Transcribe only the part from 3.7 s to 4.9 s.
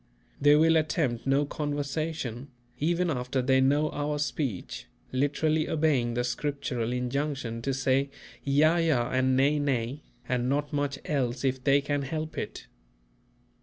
our speech,